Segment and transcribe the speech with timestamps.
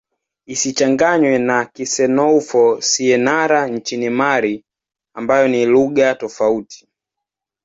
[0.53, 4.63] Isichanganywe na Kisenoufo-Syenara nchini Mali
[5.13, 6.87] ambayo ni lugha tofauti.